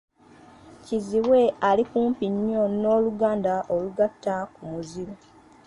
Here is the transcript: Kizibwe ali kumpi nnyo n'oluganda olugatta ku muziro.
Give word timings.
Kizibwe 0.85 1.41
ali 1.69 1.83
kumpi 1.91 2.25
nnyo 2.33 2.63
n'oluganda 2.79 3.53
olugatta 3.73 4.35
ku 4.53 4.61
muziro. 4.71 5.13